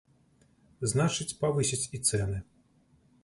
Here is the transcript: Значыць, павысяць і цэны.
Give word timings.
Значыць, 0.93 1.37
павысяць 1.45 1.81
і 1.97 2.03
цэны. 2.09 2.39